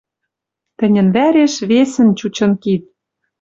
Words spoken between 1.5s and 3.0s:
весӹн чучын кид...